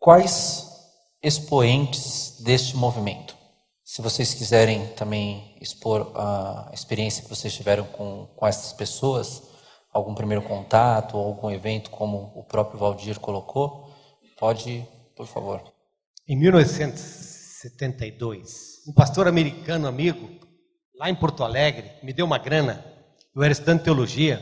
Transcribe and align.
quais 0.00 0.66
expoentes 1.22 2.40
deste 2.40 2.74
movimento? 2.74 3.36
Se 3.84 4.00
vocês 4.00 4.32
quiserem 4.32 4.86
também 4.94 5.54
expor 5.60 6.10
a 6.14 6.70
experiência 6.72 7.22
que 7.22 7.28
vocês 7.28 7.52
tiveram 7.52 7.84
com, 7.84 8.26
com 8.34 8.46
essas 8.46 8.72
pessoas, 8.72 9.42
algum 9.92 10.14
primeiro 10.14 10.40
contato, 10.42 11.18
algum 11.18 11.50
evento, 11.50 11.90
como 11.90 12.32
o 12.34 12.42
próprio 12.44 12.78
Valdir 12.78 13.20
colocou, 13.20 13.90
pode, 14.38 14.88
por 15.14 15.26
favor. 15.26 15.62
Em 16.26 16.34
1972, 16.36 18.86
um 18.88 18.94
pastor 18.94 19.28
americano 19.28 19.86
amigo, 19.86 20.30
lá 20.98 21.10
em 21.10 21.14
Porto 21.14 21.44
Alegre, 21.44 21.90
me 22.02 22.14
deu 22.14 22.24
uma 22.24 22.38
grana. 22.38 22.82
Eu 23.34 23.42
era 23.42 23.52
estudante 23.52 23.80
de 23.80 23.84
teologia 23.84 24.40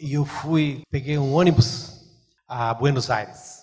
e 0.00 0.14
eu 0.14 0.24
fui, 0.24 0.82
peguei 0.90 1.16
um 1.16 1.32
ônibus 1.34 2.00
a 2.48 2.74
Buenos 2.74 3.08
Aires. 3.10 3.59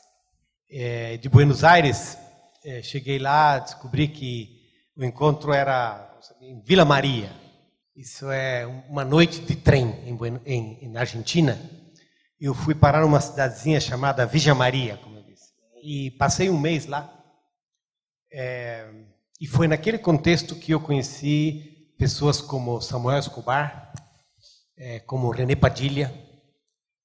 É, 0.70 1.16
de 1.16 1.30
Buenos 1.30 1.64
Aires, 1.64 2.18
é, 2.66 2.82
cheguei 2.82 3.18
lá, 3.18 3.58
descobri 3.58 4.10
que 4.10 4.68
o 4.98 5.04
encontro 5.06 5.54
era 5.54 6.20
em 6.42 6.60
Vila 6.62 6.84
Maria. 6.84 7.32
Isso 7.96 8.30
é 8.30 8.66
uma 8.90 9.06
noite 9.06 9.40
de 9.40 9.56
trem 9.56 9.86
em, 10.06 10.18
em, 10.46 10.90
na 10.90 11.00
Argentina. 11.00 11.58
Eu 12.40 12.54
fui 12.54 12.76
parar 12.76 13.00
numa 13.02 13.22
cidadezinha 13.22 13.80
chamada 13.80 14.26
Vija 14.26 14.54
Maria, 14.54 14.98
como 14.98 15.18
eu 15.18 15.24
disse. 15.24 15.54
E 15.82 16.12
passei 16.12 16.50
um 16.50 16.60
mês 16.60 16.86
lá. 16.86 17.14
É, 18.30 18.90
e 19.40 19.48
foi 19.48 19.70
naquele 19.70 19.98
contexto 19.98 20.54
que 20.54 20.74
eu 20.74 20.82
conheci 20.82 21.94
pessoas 21.98 22.42
como 22.42 22.82
Samuel 22.82 23.20
Escobar, 23.20 23.94
é, 24.78 25.00
como 25.00 25.32
René 25.32 25.56
Padilha, 25.56 26.14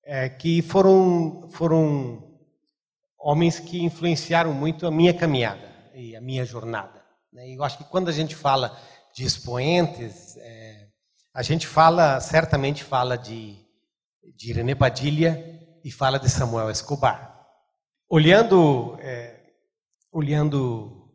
é, 0.05 0.29
que 0.29 0.63
foram, 0.63 1.49
foram 1.49 2.32
homens 3.23 3.61
que 3.61 3.83
influenciaram 3.83 4.53
muito 4.53 4.87
a 4.87 4.91
minha 4.91 5.15
caminhada 5.15 5.71
e 5.95 6.17
a 6.17 6.21
minha 6.21 6.45
jornada. 6.45 7.03
Né? 7.33 7.55
Eu 7.55 7.63
acho 7.63 7.79
que 7.79 7.85
quando 7.85 8.09
a 8.09 8.13
gente 8.13 8.35
fala 8.35 8.77
de 9.15 9.25
expoentes, 9.25 10.37
é, 10.39 10.89
a 11.33 11.43
gente 11.43 11.67
fala, 11.67 12.21
certamente 12.21 12.83
fala 12.83 13.17
de, 13.17 13.57
de 14.37 14.53
René 14.53 14.75
Padilha 14.75 15.61
e 15.85 15.91
fala 15.91 16.19
de 16.19 16.29
Samuel 16.29 16.71
Escobar. 16.71 17.47
Olhando, 18.09 18.99
é, 19.01 19.41
olhando 20.11 21.11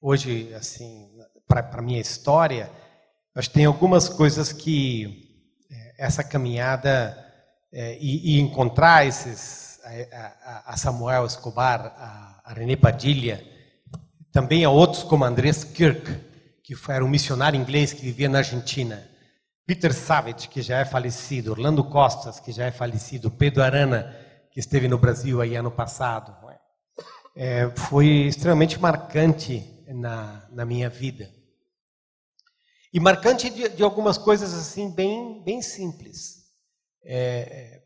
hoje 0.00 0.52
assim 0.54 1.08
para 1.46 1.66
a 1.78 1.82
minha 1.82 2.00
história, 2.00 2.70
acho 3.34 3.48
que 3.48 3.54
tem 3.54 3.64
algumas 3.64 4.08
coisas 4.08 4.52
que 4.52 5.26
é, 5.70 6.06
essa 6.06 6.22
caminhada 6.22 7.16
é, 7.72 7.96
e, 7.98 8.36
e, 8.36 8.40
encontrar 8.40 9.06
esses 9.06 9.67
a, 9.88 10.72
a, 10.72 10.76
Samuel 10.76 11.26
Escobar, 11.26 11.94
a, 11.96 12.42
a 12.44 12.52
René 12.52 12.76
Padilha 12.76 13.44
também 14.32 14.64
a 14.64 14.70
outros 14.70 15.02
como 15.02 15.24
Andrés 15.24 15.64
Kirk, 15.64 16.04
que 16.62 16.74
era 16.88 17.04
um 17.04 17.08
missionário 17.08 17.60
inglês 17.60 17.92
que 17.92 18.02
vivia 18.02 18.28
na 18.28 18.38
Argentina. 18.38 19.08
Peter 19.66 19.92
Savage, 19.92 20.48
que 20.48 20.62
já 20.62 20.78
é 20.78 20.84
falecido. 20.84 21.50
Orlando 21.50 21.82
Costas, 21.84 22.38
que 22.38 22.52
já 22.52 22.66
é 22.66 22.70
falecido. 22.70 23.30
Pedro 23.30 23.62
Arana, 23.62 24.14
que 24.52 24.60
esteve 24.60 24.88
no 24.88 24.98
Brasil 24.98 25.40
aí 25.40 25.56
ano 25.56 25.70
passado. 25.70 26.36
É, 27.36 27.70
foi 27.70 28.06
extremamente 28.26 28.80
marcante 28.80 29.64
na, 29.88 30.46
na 30.50 30.64
minha 30.64 30.88
vida. 30.88 31.30
E 32.92 32.98
marcante 32.98 33.50
de, 33.50 33.68
de 33.68 33.82
algumas 33.82 34.18
coisas 34.18 34.54
assim 34.54 34.90
bem, 34.90 35.42
bem 35.44 35.60
simples. 35.62 36.44
É, 37.04 37.82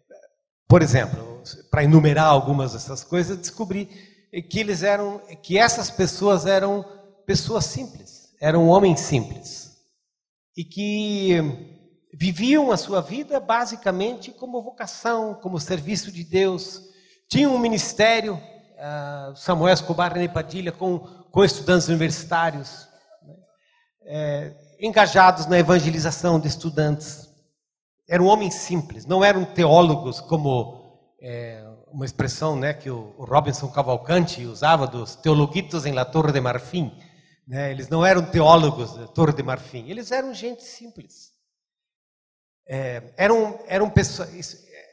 por 0.72 0.80
exemplo, 0.80 1.42
para 1.70 1.84
enumerar 1.84 2.24
algumas 2.24 2.72
dessas 2.72 3.04
coisas, 3.04 3.36
descobri 3.36 3.90
que 4.48 4.58
eles 4.58 4.82
eram, 4.82 5.20
que 5.42 5.58
essas 5.58 5.90
pessoas 5.90 6.46
eram 6.46 6.82
pessoas 7.26 7.66
simples, 7.66 8.30
eram 8.40 8.70
homens 8.70 9.00
simples 9.00 9.76
e 10.56 10.64
que 10.64 11.36
viviam 12.18 12.72
a 12.72 12.78
sua 12.78 13.02
vida 13.02 13.38
basicamente 13.38 14.30
como 14.30 14.62
vocação, 14.62 15.34
como 15.34 15.60
serviço 15.60 16.10
de 16.10 16.24
Deus. 16.24 16.80
Tinham 17.28 17.54
um 17.54 17.58
ministério, 17.58 18.36
uh, 18.36 19.36
Samuel 19.36 19.74
Escobar 19.74 20.14
René 20.14 20.26
Padilha, 20.26 20.72
com, 20.72 21.00
com 21.00 21.44
estudantes 21.44 21.88
universitários, 21.88 22.88
é, 24.06 24.54
engajados 24.80 25.44
na 25.44 25.58
evangelização 25.58 26.40
de 26.40 26.48
estudantes. 26.48 27.28
Eram 28.12 28.26
homens 28.26 28.56
simples, 28.56 29.06
não 29.06 29.24
eram 29.24 29.42
teólogos 29.42 30.20
como 30.20 31.00
é, 31.18 31.66
uma 31.90 32.04
expressão 32.04 32.54
né, 32.54 32.74
que 32.74 32.90
o 32.90 33.14
Robinson 33.24 33.68
Cavalcante 33.68 34.44
usava 34.44 34.86
dos 34.86 35.16
teologuitos 35.16 35.86
em 35.86 35.92
La 35.92 36.04
Torre 36.04 36.30
de 36.30 36.38
Marfim. 36.38 36.92
Né? 37.48 37.70
Eles 37.70 37.88
não 37.88 38.04
eram 38.04 38.22
teólogos 38.22 38.94
da 38.94 39.06
Torre 39.06 39.32
de 39.32 39.42
Marfim, 39.42 39.88
eles 39.88 40.12
eram 40.12 40.34
gente 40.34 40.62
simples. 40.62 41.32
É, 42.68 43.14
eram, 43.16 43.58
eram 43.66 43.88
pessoas, 43.88 44.62
é, 44.68 44.84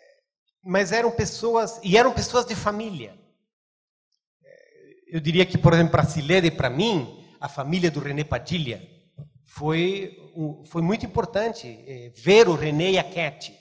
mas 0.64 0.94
eram 0.94 1.12
pessoas, 1.12 1.78
e 1.84 1.98
eram 1.98 2.14
pessoas 2.14 2.46
de 2.46 2.56
família. 2.56 3.20
É, 4.46 5.18
eu 5.18 5.20
diria 5.20 5.46
que, 5.46 5.58
por 5.58 5.74
exemplo, 5.74 5.92
para 5.92 6.06
Cileda 6.06 6.48
e 6.48 6.52
para 6.52 6.70
mim, 6.70 7.22
a 7.38 7.50
família 7.50 7.92
do 7.92 8.00
René 8.00 8.24
Padilha 8.24 8.82
foi, 9.44 10.29
foi 10.66 10.82
muito 10.82 11.06
importante 11.06 11.68
é, 11.68 12.12
ver 12.16 12.48
o 12.48 12.56
René 12.56 12.92
e 12.92 13.00
a 13.00 13.04
Cat 13.04 13.54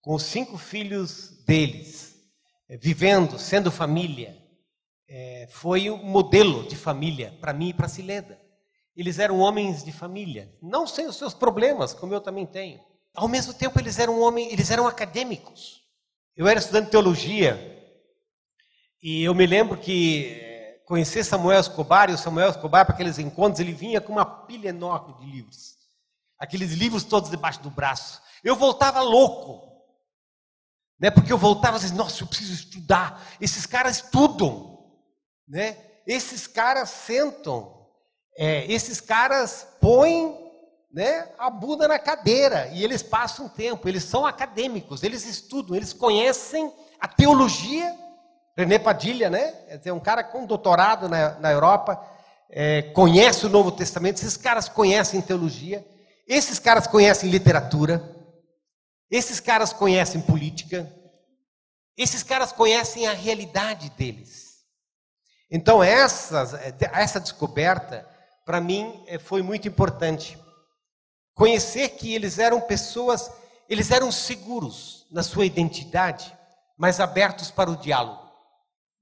com 0.00 0.14
os 0.14 0.22
cinco 0.22 0.58
filhos 0.58 1.42
deles 1.46 2.14
é, 2.68 2.76
vivendo, 2.76 3.38
sendo 3.38 3.70
família, 3.70 4.36
é, 5.08 5.46
foi 5.50 5.90
um 5.90 6.02
modelo 6.04 6.66
de 6.66 6.76
família 6.76 7.36
para 7.40 7.52
mim 7.52 7.68
e 7.68 7.74
para 7.74 7.88
Cileda. 7.88 8.40
Eles 8.96 9.18
eram 9.18 9.38
homens 9.38 9.84
de 9.84 9.92
família, 9.92 10.52
não 10.62 10.86
sem 10.86 11.06
os 11.06 11.16
seus 11.16 11.34
problemas, 11.34 11.92
como 11.92 12.14
eu 12.14 12.20
também 12.20 12.46
tenho. 12.46 12.80
Ao 13.14 13.28
mesmo 13.28 13.52
tempo, 13.52 13.78
eles 13.78 13.98
eram 13.98 14.20
homens, 14.20 14.52
eles 14.52 14.70
eram 14.70 14.86
acadêmicos. 14.86 15.82
Eu 16.36 16.48
era 16.48 16.58
estudante 16.58 16.86
de 16.86 16.90
teologia 16.90 17.74
e 19.02 19.22
eu 19.22 19.34
me 19.34 19.46
lembro 19.46 19.76
que 19.76 20.38
é, 20.40 20.82
conhecer 20.86 21.22
Samuel 21.22 21.60
Escobar 21.60 22.10
e 22.10 22.14
o 22.14 22.18
Samuel 22.18 22.50
Escobar 22.50 22.84
para 22.84 22.94
aqueles 22.94 23.18
encontros, 23.18 23.60
ele 23.60 23.72
vinha 23.72 24.00
com 24.00 24.12
uma 24.12 24.24
pilha 24.24 24.70
enorme 24.70 25.14
de 25.18 25.30
livros. 25.30 25.83
Aqueles 26.44 26.72
livros 26.72 27.04
todos 27.04 27.30
debaixo 27.30 27.60
do 27.60 27.70
braço. 27.70 28.20
Eu 28.42 28.54
voltava 28.54 29.00
louco 29.00 29.74
né? 30.98 31.10
Porque 31.10 31.32
eu 31.32 31.38
voltava 31.38 31.76
e 31.76 31.80
dizia, 31.80 31.96
nossa, 31.96 32.22
eu 32.22 32.26
preciso 32.26 32.54
estudar. 32.54 33.22
Esses 33.40 33.66
caras 33.66 33.96
estudam, 33.96 34.78
né? 35.46 35.76
Esses 36.06 36.46
caras 36.46 36.90
sentam, 36.90 37.86
é, 38.38 38.64
esses 38.72 39.00
caras 39.00 39.66
põem 39.80 40.34
né, 40.92 41.28
a 41.38 41.50
bunda 41.50 41.88
na 41.88 41.98
cadeira 41.98 42.68
e 42.72 42.84
eles 42.84 43.02
passam 43.02 43.48
tempo, 43.48 43.88
eles 43.88 44.04
são 44.04 44.24
acadêmicos, 44.24 45.02
eles 45.02 45.26
estudam, 45.26 45.74
eles 45.74 45.92
conhecem 45.92 46.72
a 47.00 47.08
teologia. 47.08 47.94
René 48.56 48.78
Padilha, 48.78 49.28
né? 49.28 49.52
É 49.84 49.92
um 49.92 49.98
cara 49.98 50.22
com 50.22 50.46
doutorado 50.46 51.08
na, 51.08 51.30
na 51.40 51.50
Europa, 51.50 52.00
é, 52.48 52.82
conhece 52.82 53.44
o 53.44 53.48
Novo 53.48 53.72
Testamento, 53.72 54.18
esses 54.18 54.36
caras 54.36 54.68
conhecem 54.68 55.20
teologia, 55.20 55.84
esses 56.26 56.58
caras 56.58 56.86
conhecem 56.86 57.30
literatura, 57.30 58.02
esses 59.10 59.40
caras 59.40 59.72
conhecem 59.72 60.20
política, 60.20 60.90
esses 61.96 62.22
caras 62.22 62.52
conhecem 62.52 63.06
a 63.06 63.12
realidade 63.12 63.90
deles. 63.90 64.64
Então, 65.50 65.82
essa, 65.82 66.74
essa 66.92 67.20
descoberta, 67.20 68.08
para 68.44 68.60
mim, 68.60 69.04
eh, 69.06 69.18
foi 69.18 69.42
muito 69.42 69.68
importante. 69.68 70.38
Conhecer 71.34 71.90
que 71.90 72.12
eles 72.12 72.38
eram 72.38 72.60
pessoas, 72.60 73.30
eles 73.68 73.90
eram 73.90 74.10
seguros 74.10 75.06
na 75.10 75.22
sua 75.22 75.46
identidade, 75.46 76.36
mas 76.76 76.98
abertos 76.98 77.50
para 77.50 77.70
o 77.70 77.76
diálogo. 77.76 78.23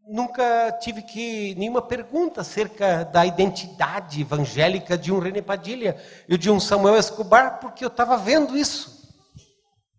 Nunca 0.06 0.72
tive 0.80 1.02
que 1.02 1.54
nenhuma 1.54 1.80
pergunta 1.80 2.40
acerca 2.40 3.04
da 3.04 3.24
identidade 3.24 4.20
evangélica 4.20 4.98
de 4.98 5.12
um 5.12 5.20
René 5.20 5.40
Padilha 5.40 5.96
e 6.28 6.36
de 6.36 6.50
um 6.50 6.58
Samuel 6.58 6.96
Escobar, 6.96 7.60
porque 7.60 7.84
eu 7.84 7.88
estava 7.88 8.16
vendo 8.16 8.56
isso. 8.56 9.00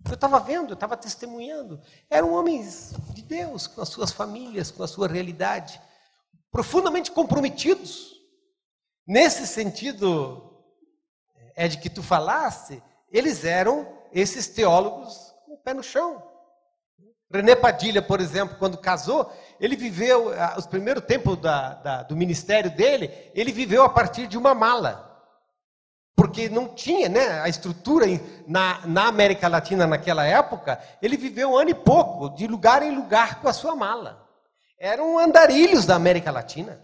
Eu 0.06 0.16
estava 0.16 0.40
vendo, 0.40 0.72
eu 0.72 0.74
estava 0.74 0.98
testemunhando. 0.98 1.80
Eram 2.10 2.34
homens 2.34 2.94
de 3.14 3.22
Deus, 3.22 3.66
com 3.68 3.82
as 3.82 3.88
suas 3.88 4.12
famílias, 4.12 4.70
com 4.70 4.84
a 4.84 4.88
sua 4.88 5.08
realidade, 5.08 5.80
profundamente 6.52 7.10
comprometidos. 7.10 8.12
Nesse 9.08 9.48
sentido, 9.48 10.54
é 11.56 11.70
de 11.70 11.78
que 11.78 11.90
tu 11.90 12.04
falaste, 12.04 12.84
eles 13.10 13.46
eram 13.46 13.88
esses 14.12 14.48
teólogos 14.48 15.34
com 15.46 15.54
o 15.54 15.58
pé 15.58 15.74
no 15.74 15.82
chão. 15.82 16.33
René 17.34 17.56
Padilha, 17.56 18.02
por 18.02 18.22
exemplo, 18.22 18.58
quando 18.60 18.78
casou, 18.78 19.32
ele 19.60 19.76
viveu, 19.76 20.34
ah, 20.38 20.56
os 20.58 20.68
primeiros 20.68 21.04
tempos 21.04 21.38
da, 21.38 21.74
da, 21.76 22.04
do 22.04 22.16
ministério 22.16 22.70
dele, 22.70 23.12
ele 23.34 23.52
viveu 23.52 23.84
a 23.84 23.90
partir 23.90 24.28
de 24.28 24.38
uma 24.38 24.54
mala 24.54 25.14
porque 26.16 26.48
não 26.48 26.68
tinha 26.68 27.10
né, 27.10 27.42
a 27.42 27.50
estrutura 27.50 28.06
na, 28.48 28.86
na 28.86 29.08
América 29.08 29.48
Latina 29.48 29.88
naquela 29.88 30.24
época, 30.24 30.80
ele 31.02 31.18
viveu 31.18 31.52
um 31.52 31.58
ano 31.58 31.72
e 31.72 31.76
pouco, 31.76 32.30
de 32.30 32.46
lugar 32.48 32.84
em 32.84 32.96
lugar 32.96 33.42
com 33.42 33.48
a 33.48 33.54
sua 33.54 33.76
mala. 33.76 34.28
eram 34.80 35.18
andarilhos 35.18 35.86
da 35.86 35.96
América 35.96 36.32
Latina. 36.32 36.80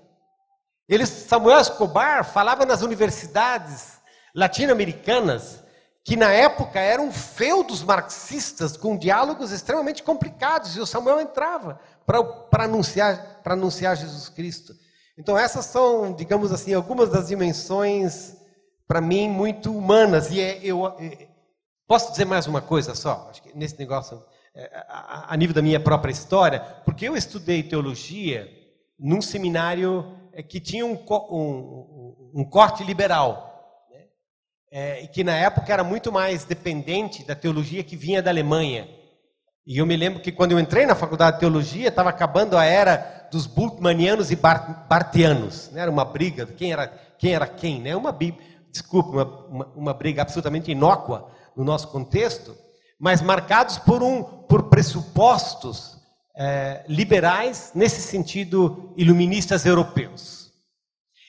Eles, 0.88 1.10
Samuel 1.10 1.60
Escobar 1.60 2.26
falava 2.26 2.66
nas 2.66 2.82
universidades 2.82 4.00
latino-americanas 4.34 5.64
que 6.10 6.16
na 6.16 6.32
época 6.32 6.80
eram 6.80 7.12
feudos 7.12 7.84
marxistas 7.84 8.76
com 8.76 8.98
diálogos 8.98 9.52
extremamente 9.52 10.02
complicados 10.02 10.76
e 10.76 10.80
o 10.80 10.86
Samuel 10.88 11.22
entrava 11.22 11.80
para 12.04 12.64
anunciar, 12.64 13.40
anunciar 13.46 13.96
Jesus 13.96 14.28
Cristo. 14.28 14.74
Então 15.16 15.38
essas 15.38 15.66
são, 15.66 16.12
digamos 16.12 16.52
assim, 16.52 16.74
algumas 16.74 17.10
das 17.10 17.28
dimensões 17.28 18.36
para 18.88 19.00
mim 19.00 19.30
muito 19.30 19.72
humanas 19.72 20.32
e 20.32 20.42
é, 20.42 20.60
eu, 20.64 20.88
é, 21.00 21.28
posso 21.88 22.10
dizer 22.10 22.26
mais 22.26 22.48
uma 22.48 22.60
coisa 22.60 22.96
só, 22.96 23.28
acho 23.30 23.44
que 23.44 23.56
nesse 23.56 23.78
negócio 23.78 24.20
é, 24.56 24.68
a, 24.88 25.32
a 25.32 25.38
nível 25.38 25.54
da 25.54 25.62
minha 25.62 25.80
própria 25.80 26.12
história, 26.12 26.60
porque 26.86 27.08
eu 27.08 27.16
estudei 27.16 27.62
teologia 27.62 28.50
num 28.98 29.22
seminário 29.22 30.18
é, 30.34 30.42
que 30.42 30.60
tinha 30.60 30.84
um, 30.84 30.94
um, 30.96 32.32
um 32.34 32.44
corte 32.44 32.84
liberal? 32.84 33.49
É, 34.72 35.04
e 35.04 35.08
que 35.08 35.24
na 35.24 35.36
época 35.36 35.72
era 35.72 35.84
muito 35.84 36.12
mais 36.12 36.46
dependente 36.46 37.24
da 37.24 37.36
teologia 37.36 37.84
que 37.84 37.96
vinha 37.96 38.22
da 38.22 38.30
Alemanha. 38.30 38.88
E 39.66 39.78
eu 39.78 39.86
me 39.86 39.96
lembro 39.96 40.22
que 40.22 40.32
quando 40.32 40.52
eu 40.52 40.60
entrei 40.60 40.86
na 40.86 40.96
faculdade 40.96 41.36
de 41.36 41.42
teologia, 41.42 41.90
estava 41.90 42.10
acabando 42.10 42.58
a 42.58 42.66
era 42.66 43.28
dos 43.32 43.46
Bultmannianos 43.46 44.32
e 44.32 44.36
Bartianos. 44.36 45.70
Né? 45.72 45.82
Era 45.82 45.92
uma 45.92 46.06
briga, 46.06 46.46
quem 46.46 46.72
era 46.72 46.88
quem, 46.88 47.34
era 47.34 47.46
quem 47.46 47.82
né? 47.82 47.96
uma, 47.96 48.18
desculpe, 48.72 49.10
uma, 49.10 49.26
uma, 49.48 49.66
uma 49.76 49.94
briga 49.94 50.22
absolutamente 50.22 50.72
inócua 50.72 51.30
no 51.56 51.64
nosso 51.64 51.90
contexto, 51.90 52.56
mas 52.98 53.22
marcados 53.22 53.78
por, 53.78 54.02
um, 54.02 54.24
por 54.24 54.70
pressupostos 54.70 55.98
é, 56.36 56.84
liberais, 56.88 57.72
nesse 57.76 58.02
sentido, 58.02 58.94
iluministas 58.96 59.66
europeus. 59.66 60.52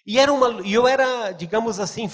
E 0.06 0.18
era 0.18 0.32
uma, 0.32 0.48
eu 0.66 0.86
era, 0.86 1.32
digamos 1.32 1.80
assim, 1.80 2.08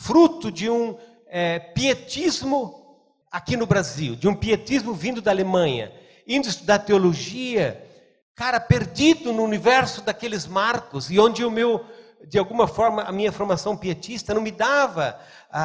fruto 0.00 0.50
de 0.50 0.70
um 0.70 0.96
é, 1.26 1.58
pietismo 1.58 2.96
aqui 3.30 3.54
no 3.54 3.66
Brasil, 3.66 4.16
de 4.16 4.26
um 4.26 4.34
pietismo 4.34 4.94
vindo 4.94 5.20
da 5.20 5.30
Alemanha, 5.30 5.92
indo 6.26 6.48
estudar 6.48 6.78
teologia, 6.78 7.86
cara, 8.34 8.58
perdido 8.58 9.30
no 9.30 9.44
universo 9.44 10.00
daqueles 10.00 10.46
marcos, 10.46 11.10
e 11.10 11.20
onde 11.20 11.44
o 11.44 11.50
meu, 11.50 11.84
de 12.26 12.38
alguma 12.38 12.66
forma, 12.66 13.02
a 13.02 13.12
minha 13.12 13.30
formação 13.30 13.76
pietista 13.76 14.32
não 14.32 14.40
me 14.40 14.50
dava 14.50 15.20
a, 15.50 15.64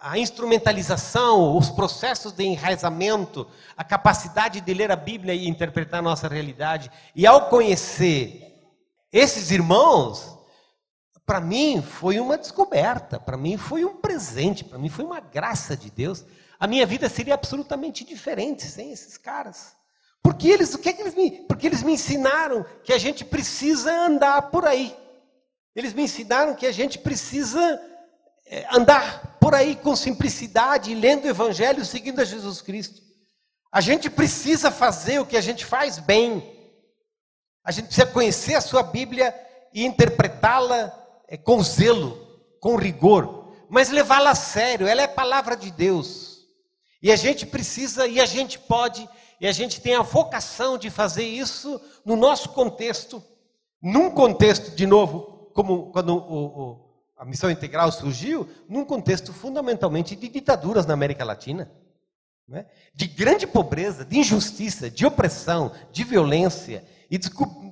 a, 0.00 0.12
a, 0.12 0.18
instrumentalização, 0.18 1.54
os 1.54 1.68
processos 1.68 2.32
de 2.32 2.44
enraizamento, 2.44 3.46
a 3.76 3.84
capacidade 3.84 4.62
de 4.62 4.72
ler 4.74 4.90
a 4.90 4.96
Bíblia 4.96 5.34
e 5.34 5.46
interpretar 5.46 6.00
a 6.00 6.02
nossa 6.02 6.28
realidade. 6.28 6.90
E 7.14 7.26
ao 7.26 7.50
conhecer 7.50 8.40
esses 9.12 9.50
irmãos, 9.50 10.35
para 11.26 11.40
mim 11.40 11.82
foi 11.82 12.20
uma 12.20 12.38
descoberta, 12.38 13.18
para 13.18 13.36
mim 13.36 13.56
foi 13.56 13.84
um 13.84 13.96
presente, 13.96 14.62
para 14.62 14.78
mim 14.78 14.88
foi 14.88 15.04
uma 15.04 15.18
graça 15.18 15.76
de 15.76 15.90
Deus. 15.90 16.24
A 16.58 16.68
minha 16.68 16.86
vida 16.86 17.08
seria 17.08 17.34
absolutamente 17.34 18.04
diferente 18.04 18.62
sem 18.62 18.92
esses 18.92 19.18
caras. 19.18 19.74
Porque 20.22 20.48
eles, 20.48 20.72
o 20.72 20.78
que, 20.78 20.88
é 20.88 20.92
que 20.92 21.02
eles 21.02 21.14
me, 21.14 21.30
porque 21.48 21.66
eles 21.66 21.82
me 21.82 21.92
ensinaram 21.92 22.64
que 22.84 22.92
a 22.92 22.98
gente 22.98 23.24
precisa 23.24 23.92
andar 23.92 24.50
por 24.50 24.64
aí. 24.64 24.96
Eles 25.74 25.92
me 25.92 26.04
ensinaram 26.04 26.54
que 26.54 26.66
a 26.66 26.72
gente 26.72 26.98
precisa 26.98 27.80
é, 28.46 28.64
andar 28.70 29.36
por 29.40 29.52
aí 29.52 29.74
com 29.74 29.96
simplicidade, 29.96 30.94
lendo 30.94 31.24
o 31.24 31.28
Evangelho, 31.28 31.84
seguindo 31.84 32.20
a 32.20 32.24
Jesus 32.24 32.62
Cristo. 32.62 33.02
A 33.70 33.80
gente 33.80 34.08
precisa 34.08 34.70
fazer 34.70 35.18
o 35.18 35.26
que 35.26 35.36
a 35.36 35.40
gente 35.40 35.64
faz 35.64 35.98
bem. 35.98 36.54
A 37.64 37.72
gente 37.72 37.86
precisa 37.86 38.06
conhecer 38.06 38.54
a 38.54 38.60
sua 38.60 38.84
Bíblia 38.84 39.34
e 39.74 39.84
interpretá-la 39.84 41.05
com 41.36 41.62
zelo, 41.62 42.18
com 42.60 42.76
rigor, 42.76 43.52
mas 43.68 43.90
levá-la 43.90 44.30
a 44.30 44.34
sério. 44.34 44.86
Ela 44.86 45.02
é 45.02 45.06
palavra 45.06 45.56
de 45.56 45.70
Deus. 45.70 46.46
E 47.02 47.10
a 47.10 47.16
gente 47.16 47.46
precisa, 47.46 48.06
e 48.06 48.20
a 48.20 48.26
gente 48.26 48.58
pode, 48.58 49.08
e 49.40 49.46
a 49.46 49.52
gente 49.52 49.80
tem 49.80 49.94
a 49.94 50.02
vocação 50.02 50.76
de 50.76 50.90
fazer 50.90 51.24
isso 51.24 51.80
no 52.04 52.16
nosso 52.16 52.50
contexto, 52.50 53.22
num 53.82 54.10
contexto, 54.10 54.74
de 54.74 54.86
novo, 54.86 55.50
como 55.54 55.90
quando 55.92 56.14
o, 56.16 56.44
o 56.44 56.86
a 57.16 57.24
missão 57.24 57.50
integral 57.50 57.90
surgiu 57.90 58.46
num 58.68 58.84
contexto 58.84 59.32
fundamentalmente 59.32 60.14
de 60.14 60.28
ditaduras 60.28 60.84
na 60.84 60.92
América 60.92 61.24
Latina. 61.24 61.70
Né? 62.46 62.66
De 62.94 63.06
grande 63.06 63.46
pobreza, 63.46 64.04
de 64.04 64.18
injustiça, 64.18 64.90
de 64.90 65.06
opressão, 65.06 65.72
de 65.90 66.04
violência. 66.04 66.84
E 67.10 67.18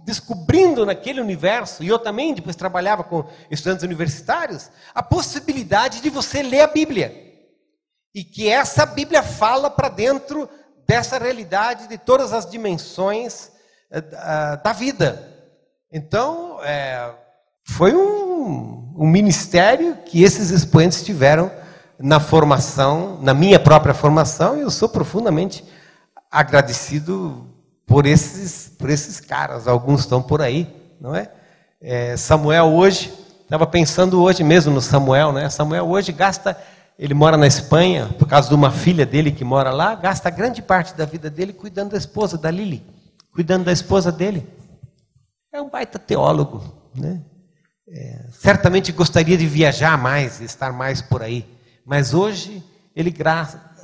descobrindo 0.05 0.87
naquele 0.87 1.21
universo, 1.21 1.83
e 1.83 1.89
eu 1.89 1.99
também 1.99 2.35
depois 2.35 2.55
trabalhava 2.55 3.03
com 3.03 3.25
estudantes 3.51 3.83
universitários, 3.83 4.71
a 4.95 5.03
possibilidade 5.03 6.01
de 6.01 6.11
você 6.11 6.43
ler 6.43 6.61
a 6.61 6.67
Bíblia. 6.67 7.13
E 8.15 8.23
que 8.23 8.49
essa 8.49 8.87
Bíblia 8.87 9.23
fala 9.23 9.69
para 9.69 9.89
dentro 9.89 10.49
dessa 10.87 11.19
realidade 11.19 11.89
de 11.89 11.99
todas 11.99 12.33
as 12.33 12.49
dimensões 12.49 13.51
uh, 13.91 14.63
da 14.63 14.73
vida. 14.73 15.35
Então, 15.91 16.63
é, 16.63 17.13
foi 17.67 17.95
um, 17.95 18.95
um 18.97 19.07
ministério 19.07 19.97
que 20.05 20.23
esses 20.23 20.51
expoentes 20.51 21.03
tiveram 21.03 21.51
na 21.99 22.21
formação, 22.21 23.21
na 23.23 23.33
minha 23.33 23.59
própria 23.59 23.95
formação, 23.95 24.57
e 24.57 24.61
eu 24.61 24.71
sou 24.71 24.89
profundamente 24.89 25.65
agradecido 26.31 27.54
por 27.87 28.07
esses, 28.07 28.69
por 28.79 28.91
esses 28.91 29.21
caras. 29.21 29.69
Alguns 29.69 30.01
estão 30.01 30.23
por 30.23 30.41
aí, 30.41 30.75
não 31.01 31.15
é? 31.15 31.31
é 31.81 32.17
Samuel 32.17 32.67
hoje, 32.67 33.13
estava 33.43 33.67
pensando 33.67 34.23
hoje 34.23 34.43
mesmo 34.43 34.73
no 34.73 34.81
Samuel, 34.81 35.33
né? 35.33 35.49
Samuel 35.51 35.89
hoje 35.89 36.13
gasta, 36.13 36.57
ele 36.99 37.15
mora 37.15 37.37
na 37.37 37.47
Espanha, 37.47 38.09
por 38.19 38.27
causa 38.27 38.49
de 38.49 38.55
uma 38.55 38.71
filha 38.71 39.05
dele 39.05 39.31
que 39.31 39.45
mora 39.45 39.71
lá, 39.71 39.95
gasta 39.95 40.31
grande 40.31 40.63
parte 40.63 40.95
da 40.95 41.05
vida 41.05 41.29
dele 41.31 41.53
cuidando 41.53 41.91
da 41.91 41.99
esposa, 41.99 42.39
da 42.39 42.51
Lili, 42.51 42.85
cuidando 43.33 43.65
da 43.65 43.73
esposa 43.73 44.11
dele. 44.11 44.47
É 45.53 45.61
um 45.61 45.71
baita 45.71 45.99
teólogo, 45.99 46.63
né? 46.95 47.23
É, 47.87 48.25
certamente 48.33 48.91
gostaria 48.93 49.37
de 49.37 49.47
viajar 49.47 49.99
mais, 49.99 50.41
estar 50.41 50.73
mais 50.73 51.03
por 51.03 51.23
aí, 51.23 51.47
mas 51.85 52.15
hoje 52.15 52.65
ele 52.97 53.11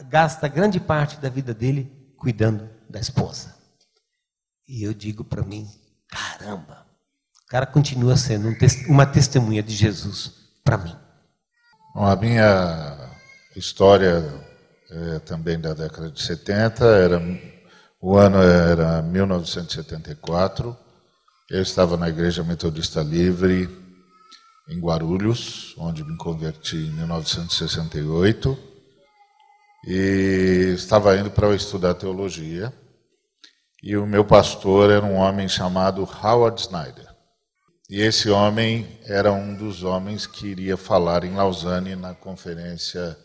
gasta 0.09 0.49
grande 0.49 0.81
parte 0.81 1.19
da 1.21 1.29
vida 1.29 1.53
dele 1.53 1.93
cuidando 2.17 2.69
da 2.89 2.99
esposa. 2.99 3.60
E 4.71 4.85
eu 4.85 4.95
digo 4.95 5.25
para 5.25 5.43
mim, 5.43 5.69
caramba, 6.07 6.87
o 7.45 7.49
cara 7.49 7.67
continua 7.67 8.17
sendo 8.17 8.47
um 8.47 8.57
uma 8.87 9.05
testemunha 9.05 9.65
de 9.65 9.75
Jesus 9.75 10.33
para 10.63 10.79
mim. 10.79 10.95
Bom, 11.93 12.07
a 12.07 12.15
minha 12.15 13.11
história 13.57 14.23
é 14.89 15.19
também 15.19 15.59
da 15.59 15.75
década 15.75 16.09
de 16.09 16.23
70, 16.23 16.85
era, 16.85 17.21
o 18.01 18.17
ano 18.17 18.39
era 18.41 19.03
1974, 19.03 20.77
eu 21.51 21.63
estava 21.63 21.97
na 21.97 22.09
Igreja 22.09 22.45
Metodista 22.45 23.03
Livre, 23.03 23.69
em 24.69 24.79
Guarulhos, 24.79 25.75
onde 25.79 26.05
me 26.05 26.17
converti 26.17 26.77
em 26.77 26.93
1968, 26.93 28.57
e 29.89 30.75
estava 30.77 31.17
indo 31.17 31.33
para 31.33 31.53
estudar 31.57 31.95
teologia, 31.95 32.73
e 33.83 33.97
o 33.97 34.07
meu 34.07 34.25
pastor 34.25 34.91
era 34.91 35.05
um 35.05 35.17
homem 35.17 35.49
chamado 35.49 36.03
Howard 36.03 36.61
Snyder. 36.61 37.09
E 37.89 38.01
esse 38.01 38.31
homem 38.31 39.01
era 39.05 39.33
um 39.33 39.55
dos 39.55 39.83
homens 39.83 40.27
que 40.27 40.47
iria 40.47 40.77
falar 40.77 41.25
em 41.25 41.35
Lausanne 41.35 41.97
na 41.97 42.15
Conferência 42.15 43.17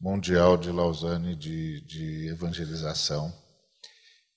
Mundial 0.00 0.56
de 0.56 0.70
Lausanne 0.70 1.34
de, 1.34 1.80
de 1.86 2.28
Evangelização 2.28 3.32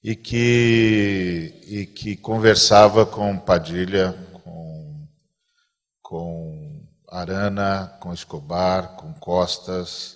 e 0.03 0.15
que, 0.15 1.61
e 1.67 1.85
que 1.85 2.15
conversava 2.15 3.05
com 3.05 3.37
Padilha, 3.37 4.15
com 6.01 6.87
Arana, 7.09 7.97
com 7.99 8.13
Escobar, 8.13 8.95
com 8.95 9.13
Costas, 9.13 10.15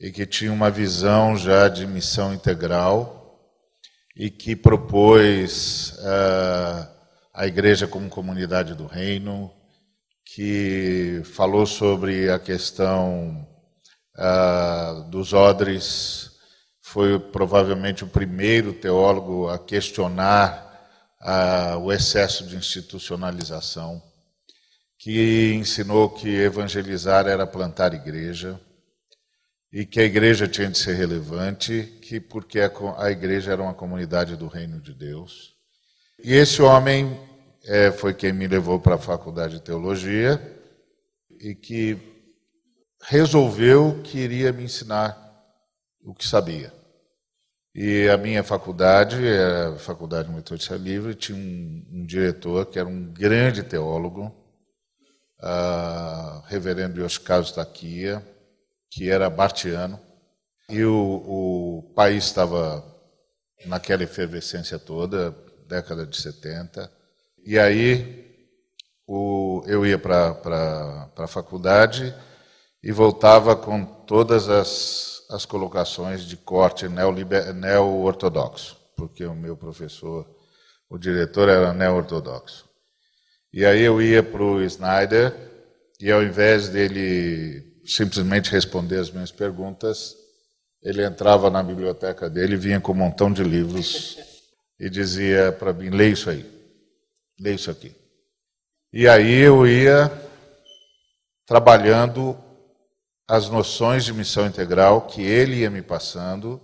e 0.00 0.10
que 0.10 0.26
tinha 0.26 0.52
uma 0.52 0.70
visão 0.70 1.36
já 1.36 1.68
de 1.68 1.86
missão 1.86 2.34
integral 2.34 3.19
e 4.20 4.28
que 4.28 4.54
propôs 4.54 5.94
uh, 6.00 6.86
a 7.32 7.46
igreja 7.46 7.88
como 7.88 8.10
comunidade 8.10 8.74
do 8.74 8.84
reino, 8.84 9.50
que 10.26 11.22
falou 11.24 11.64
sobre 11.64 12.28
a 12.28 12.38
questão 12.38 13.48
uh, 14.18 15.08
dos 15.08 15.32
odres, 15.32 16.32
foi 16.82 17.18
provavelmente 17.18 18.04
o 18.04 18.08
primeiro 18.08 18.74
teólogo 18.74 19.48
a 19.48 19.58
questionar 19.58 20.70
uh, 21.22 21.78
o 21.78 21.90
excesso 21.90 22.46
de 22.46 22.56
institucionalização 22.56 24.02
que 24.98 25.54
ensinou 25.54 26.10
que 26.10 26.28
evangelizar 26.28 27.26
era 27.26 27.46
plantar 27.46 27.94
igreja 27.94 28.60
e 29.72 29.86
que 29.86 30.00
a 30.00 30.04
igreja 30.04 30.48
tinha 30.48 30.68
de 30.68 30.78
ser 30.78 30.94
relevante, 30.94 31.98
que 32.02 32.20
porque 32.20 32.58
a 32.60 33.10
igreja 33.10 33.52
era 33.52 33.62
uma 33.62 33.74
comunidade 33.74 34.36
do 34.36 34.48
reino 34.48 34.80
de 34.80 34.92
Deus. 34.92 35.54
E 36.22 36.34
esse 36.34 36.60
homem 36.60 37.18
é, 37.64 37.92
foi 37.92 38.12
quem 38.12 38.32
me 38.32 38.48
levou 38.48 38.80
para 38.80 38.96
a 38.96 38.98
faculdade 38.98 39.54
de 39.54 39.62
teologia 39.62 40.40
e 41.38 41.54
que 41.54 41.96
resolveu 43.02 44.00
que 44.02 44.18
iria 44.18 44.52
me 44.52 44.64
ensinar 44.64 45.16
o 46.02 46.14
que 46.14 46.26
sabia. 46.26 46.72
E 47.74 48.08
a 48.08 48.16
minha 48.16 48.42
faculdade, 48.42 49.16
a 49.28 49.78
Faculdade 49.78 50.28
Metodista 50.28 50.74
Livre, 50.74 51.14
tinha 51.14 51.38
um, 51.38 51.86
um, 51.92 52.04
diretor 52.04 52.66
que 52.66 52.78
era 52.78 52.88
um 52.88 53.12
grande 53.12 53.62
teólogo, 53.62 54.26
uh, 55.38 56.42
reverendo 56.48 57.00
Yoshikazu 57.00 57.54
Takia, 57.54 58.26
que 58.90 59.08
era 59.08 59.30
bartiano, 59.30 60.00
e 60.68 60.84
o, 60.84 61.82
o 61.86 61.92
país 61.94 62.24
estava 62.24 62.84
naquela 63.66 64.02
efervescência 64.02 64.78
toda, 64.78 65.34
década 65.66 66.06
de 66.06 66.16
70, 66.16 66.90
e 67.44 67.58
aí 67.58 68.28
o, 69.06 69.62
eu 69.66 69.86
ia 69.86 69.98
para 69.98 71.10
a 71.16 71.26
faculdade 71.26 72.14
e 72.82 72.92
voltava 72.92 73.54
com 73.56 73.84
todas 73.84 74.48
as, 74.48 75.22
as 75.30 75.44
colocações 75.44 76.22
de 76.22 76.36
corte 76.36 76.86
neo-ortodoxo, 76.88 78.76
porque 78.96 79.24
o 79.24 79.34
meu 79.34 79.56
professor, 79.56 80.26
o 80.88 80.98
diretor 80.98 81.48
era 81.48 81.72
neo-ortodoxo. 81.72 82.68
E 83.52 83.64
aí 83.64 83.80
eu 83.80 84.00
ia 84.00 84.22
para 84.22 84.42
o 84.42 84.62
Snyder 84.62 85.34
e 86.00 86.10
ao 86.10 86.22
invés 86.22 86.68
dele 86.68 87.69
simplesmente 87.90 88.50
responder 88.50 88.98
as 88.98 89.10
minhas 89.10 89.32
perguntas, 89.32 90.16
ele 90.82 91.04
entrava 91.04 91.50
na 91.50 91.62
biblioteca 91.62 92.30
dele, 92.30 92.56
vinha 92.56 92.80
com 92.80 92.92
um 92.92 92.96
montão 92.96 93.32
de 93.32 93.42
livros 93.42 94.16
e 94.78 94.88
dizia 94.88 95.52
para 95.52 95.72
mim: 95.72 95.90
lê 95.90 96.10
isso 96.10 96.30
aí, 96.30 96.48
lê 97.38 97.54
isso 97.54 97.70
aqui. 97.70 97.94
E 98.92 99.08
aí 99.08 99.40
eu 99.40 99.66
ia 99.66 100.10
trabalhando 101.46 102.36
as 103.28 103.48
noções 103.48 104.04
de 104.04 104.12
missão 104.12 104.46
integral 104.46 105.02
que 105.02 105.22
ele 105.22 105.58
ia 105.58 105.70
me 105.70 105.82
passando 105.82 106.60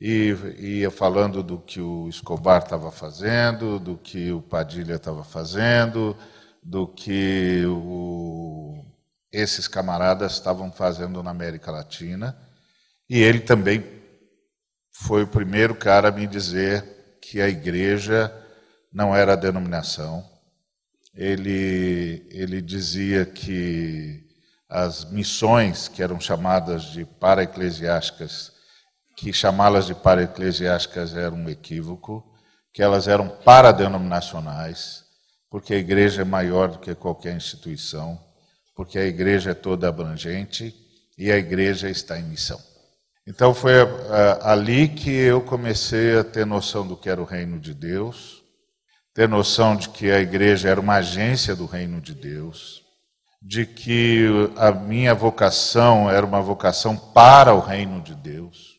e 0.00 0.34
ia 0.58 0.90
falando 0.90 1.42
do 1.42 1.58
que 1.58 1.80
o 1.80 2.08
Escobar 2.08 2.62
estava 2.62 2.90
fazendo, 2.90 3.78
do 3.78 3.96
que 3.96 4.30
o 4.30 4.42
Padilha 4.42 4.94
estava 4.94 5.24
fazendo, 5.24 6.16
do 6.62 6.86
que 6.86 7.64
o, 7.66 8.45
esses 9.32 9.68
camaradas 9.68 10.32
estavam 10.32 10.72
fazendo 10.72 11.22
na 11.22 11.30
América 11.30 11.70
Latina. 11.70 12.36
E 13.08 13.18
ele 13.20 13.40
também 13.40 13.84
foi 14.92 15.22
o 15.22 15.28
primeiro 15.28 15.74
cara 15.74 16.08
a 16.08 16.12
me 16.12 16.26
dizer 16.26 17.18
que 17.20 17.40
a 17.40 17.48
igreja 17.48 18.32
não 18.92 19.14
era 19.14 19.34
a 19.34 19.36
denominação. 19.36 20.24
Ele, 21.14 22.26
ele 22.30 22.60
dizia 22.60 23.24
que 23.24 24.26
as 24.68 25.04
missões 25.04 25.88
que 25.88 26.02
eram 26.02 26.20
chamadas 26.20 26.84
de 26.84 27.04
para-eclesiásticas, 27.04 28.52
que 29.16 29.32
chamá-las 29.32 29.86
de 29.86 29.94
para-eclesiásticas 29.94 31.14
era 31.14 31.34
um 31.34 31.48
equívoco, 31.48 32.24
que 32.72 32.82
elas 32.82 33.08
eram 33.08 33.28
paradenominacionais, 33.28 35.04
porque 35.50 35.74
a 35.74 35.78
igreja 35.78 36.22
é 36.22 36.24
maior 36.24 36.68
do 36.68 36.78
que 36.78 36.94
qualquer 36.94 37.34
instituição, 37.34 38.22
porque 38.76 38.98
a 38.98 39.06
igreja 39.06 39.52
é 39.52 39.54
toda 39.54 39.88
abrangente 39.88 40.74
e 41.16 41.32
a 41.32 41.38
igreja 41.38 41.88
está 41.88 42.18
em 42.18 42.24
missão. 42.24 42.60
Então 43.26 43.52
foi 43.54 43.72
ali 44.42 44.86
que 44.86 45.10
eu 45.10 45.40
comecei 45.40 46.18
a 46.18 46.22
ter 46.22 46.46
noção 46.46 46.86
do 46.86 46.96
que 46.96 47.08
era 47.08 47.20
o 47.20 47.24
reino 47.24 47.58
de 47.58 47.74
Deus, 47.74 48.44
ter 49.12 49.28
noção 49.28 49.74
de 49.74 49.88
que 49.88 50.10
a 50.10 50.20
igreja 50.20 50.68
era 50.68 50.80
uma 50.80 50.96
agência 50.96 51.56
do 51.56 51.64
reino 51.64 52.00
de 52.00 52.14
Deus, 52.14 52.84
de 53.42 53.64
que 53.64 54.28
a 54.56 54.70
minha 54.70 55.14
vocação 55.14 56.08
era 56.10 56.24
uma 56.24 56.40
vocação 56.40 56.96
para 56.96 57.54
o 57.54 57.60
reino 57.60 58.00
de 58.00 58.14
Deus 58.14 58.76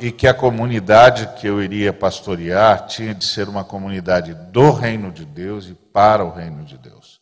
e 0.00 0.10
que 0.10 0.26
a 0.26 0.32
comunidade 0.32 1.28
que 1.38 1.46
eu 1.46 1.62
iria 1.62 1.92
pastorear 1.92 2.86
tinha 2.86 3.14
de 3.14 3.24
ser 3.26 3.48
uma 3.48 3.64
comunidade 3.64 4.32
do 4.50 4.70
reino 4.70 5.10
de 5.12 5.26
Deus 5.26 5.66
e 5.66 5.74
para 5.74 6.24
o 6.24 6.30
reino 6.30 6.64
de 6.64 6.78
Deus. 6.78 7.19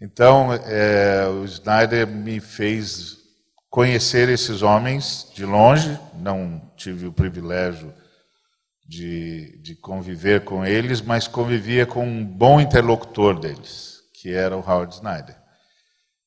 Então, 0.00 0.52
é, 0.52 1.26
o 1.28 1.44
Snyder 1.44 2.06
me 2.06 2.40
fez 2.40 3.16
conhecer 3.70 4.28
esses 4.28 4.62
homens 4.62 5.30
de 5.34 5.44
longe, 5.44 5.98
não 6.14 6.72
tive 6.76 7.06
o 7.06 7.12
privilégio 7.12 7.92
de, 8.86 9.58
de 9.62 9.74
conviver 9.76 10.44
com 10.44 10.64
eles, 10.64 11.00
mas 11.00 11.26
convivia 11.26 11.86
com 11.86 12.06
um 12.06 12.24
bom 12.24 12.60
interlocutor 12.60 13.38
deles, 13.38 14.00
que 14.20 14.32
era 14.32 14.56
o 14.56 14.60
Howard 14.60 14.94
Snyder 14.94 15.44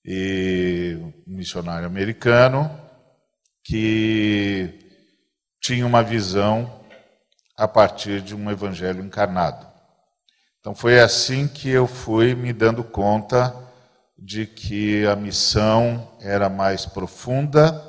e 0.08 0.98
um 1.02 1.36
missionário 1.36 1.86
americano 1.86 2.72
que 3.62 4.80
tinha 5.62 5.86
uma 5.86 6.02
visão 6.02 6.82
a 7.58 7.68
partir 7.68 8.22
de 8.22 8.34
um 8.34 8.50
evangelho 8.50 9.04
encarnado. 9.04 9.67
Então 10.60 10.76
foi 10.76 11.00
assim 11.00 11.48
que 11.48 11.70
eu 11.70 11.88
fui 11.88 12.36
me 12.36 12.52
dando 12.52 12.84
conta 12.84 13.56
de 14.18 14.46
que 14.46 15.06
a 15.06 15.16
missão 15.16 16.18
era 16.20 16.50
mais 16.50 16.86
profunda, 16.86 17.84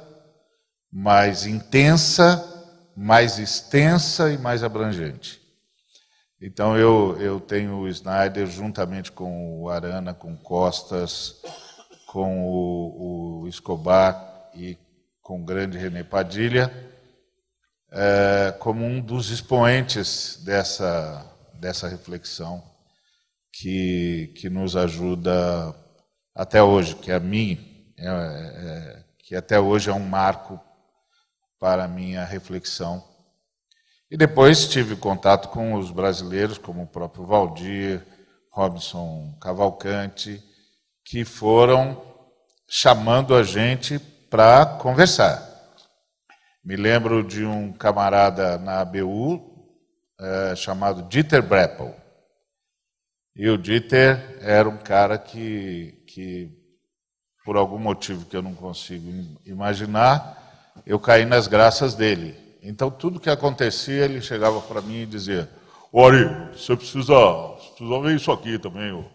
mais 0.92 1.46
intensa, 1.46 2.44
mais 2.96 3.38
extensa 3.38 4.30
e 4.32 4.38
mais 4.38 4.62
abrangente. 4.62 5.40
Então 6.40 6.76
eu, 6.78 7.16
eu 7.20 7.40
tenho 7.40 7.78
o 7.78 7.88
Snyder 7.88 8.46
juntamente 8.46 9.10
com 9.10 9.62
o 9.62 9.68
Arana, 9.68 10.14
com 10.14 10.36
Costas, 10.36 11.40
com 12.06 12.44
o, 12.44 13.42
o 13.42 13.48
Escobar 13.48 14.50
e 14.54 14.78
com 15.20 15.40
o 15.40 15.44
grande 15.44 15.76
René 15.76 16.02
Padilha, 16.02 16.72
é, 17.90 18.54
como 18.58 18.84
um 18.84 19.00
dos 19.00 19.30
expoentes 19.30 20.40
dessa, 20.44 21.26
dessa 21.58 21.88
reflexão 21.88 22.62
que, 23.52 24.32
que 24.36 24.48
nos 24.48 24.76
ajuda 24.76 25.74
até 26.34 26.62
hoje, 26.62 26.94
que 26.94 27.10
a 27.10 27.18
mim, 27.18 27.92
é, 27.98 28.06
é, 28.08 29.04
que 29.18 29.34
até 29.34 29.58
hoje 29.58 29.90
é 29.90 29.92
um 29.92 30.04
marco 30.04 30.60
para 31.58 31.84
a 31.84 31.88
minha 31.88 32.24
reflexão. 32.24 33.02
E 34.10 34.16
depois 34.16 34.68
tive 34.68 34.96
contato 34.96 35.48
com 35.48 35.74
os 35.74 35.90
brasileiros, 35.90 36.56
como 36.56 36.84
o 36.84 36.86
próprio 36.86 37.26
Valdir, 37.26 38.02
Robson 38.50 39.36
Cavalcante, 39.40 40.42
que 41.04 41.24
foram 41.24 42.00
chamando 42.68 43.34
a 43.34 43.42
gente 43.42 43.98
para 44.30 44.64
conversar. 44.64 45.46
Me 46.64 46.76
lembro 46.76 47.22
de 47.22 47.44
um 47.44 47.72
camarada 47.72 48.58
na 48.58 48.80
ABU 48.80 49.47
é, 50.20 50.56
chamado 50.56 51.08
Dieter 51.08 51.42
Breppel. 51.42 51.94
E 53.36 53.48
o 53.48 53.56
Dieter 53.56 54.38
era 54.40 54.68
um 54.68 54.76
cara 54.76 55.16
que, 55.16 56.02
que, 56.06 56.50
por 57.44 57.56
algum 57.56 57.78
motivo 57.78 58.26
que 58.26 58.36
eu 58.36 58.42
não 58.42 58.54
consigo 58.54 59.08
imaginar, 59.46 60.74
eu 60.84 60.98
caí 60.98 61.24
nas 61.24 61.46
graças 61.46 61.94
dele. 61.94 62.36
Então, 62.62 62.90
tudo 62.90 63.20
que 63.20 63.30
acontecia, 63.30 64.04
ele 64.04 64.20
chegava 64.20 64.60
para 64.60 64.82
mim 64.82 65.02
e 65.02 65.06
dizia: 65.06 65.48
Ori, 65.92 66.24
você 66.52 66.76
precisa, 66.76 67.14
precisa 67.76 68.00
ver 68.00 68.16
isso 68.16 68.32
aqui 68.32 68.58
também. 68.58 68.90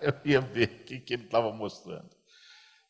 eu 0.00 0.14
ia 0.24 0.40
ver 0.40 0.64
o 0.64 0.84
que, 0.84 0.98
que 0.98 1.14
ele 1.14 1.24
estava 1.24 1.52
mostrando. 1.52 2.08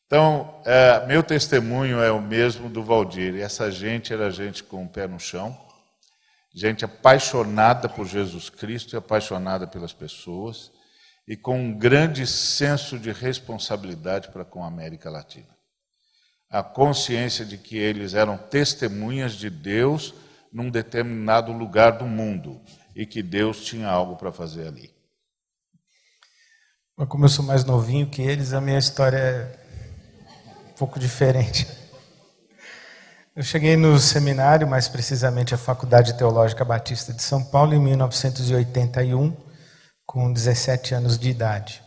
Então, 0.07 0.63
é, 0.65 1.05
meu 1.07 1.23
testemunho 1.23 2.01
é 2.01 2.13
o 2.13 2.23
mesmo 2.23 2.69
do 2.69 2.83
Valdir. 2.83 3.41
Essa 3.41 3.71
gente 3.71 4.13
era 4.13 4.31
gente 4.31 4.63
com 4.63 4.85
o 4.85 4.89
pé 4.89 5.09
no 5.09 5.19
chão, 5.19 5.59
gente 6.55 6.85
apaixonada 6.85 7.89
por 7.89 8.07
Jesus 8.07 8.49
Cristo 8.49 8.95
e 8.95 8.97
apaixonada 8.97 9.67
pelas 9.67 9.93
pessoas, 9.93 10.71
e 11.27 11.37
com 11.37 11.59
um 11.59 11.77
grande 11.77 12.27
senso 12.27 12.99
de 12.99 13.11
responsabilidade 13.11 14.29
para 14.29 14.45
com 14.45 14.63
a 14.63 14.69
América 14.69 15.11
Latina. 15.11 15.49
A 16.49 16.63
consciência 16.63 17.45
de 17.45 17.59
que 17.59 17.77
eles 17.77 18.15
eram 18.15 18.37
testemunhas 18.37 19.33
de 19.33 19.51
Deus 19.51 20.15
num 20.53 20.71
determinado 20.71 21.51
lugar 21.51 21.99
do 21.99 22.07
mundo 22.07 22.61
e 22.95 23.05
que 23.05 23.23
Deus 23.23 23.65
tinha 23.65 23.89
algo 23.89 24.17
para 24.17 24.31
fazer 24.31 24.69
ali. 24.69 24.95
Como 27.09 27.25
eu 27.25 27.29
sou 27.29 27.45
mais 27.45 27.65
novinho 27.65 28.09
que 28.09 28.23
eles, 28.23 28.53
a 28.53 28.61
minha 28.61 28.79
história 28.79 29.17
é 29.19 29.59
um 30.71 30.75
pouco 30.75 31.01
diferente. 31.01 31.67
Eu 33.37 33.43
cheguei 33.43 33.77
no 33.77 33.99
seminário, 33.99 34.67
mais 34.69 34.89
precisamente 34.89 35.55
a 35.55 35.59
Faculdade 35.59 36.17
Teológica 36.17 36.65
Batista 36.65 37.13
de 37.13 37.21
São 37.21 37.45
Paulo, 37.45 37.75
em 37.75 37.81
1981, 37.81 39.37
com 40.07 40.33
17 40.33 40.95
anos 40.95 41.19
de 41.19 41.31
idade. 41.31 41.83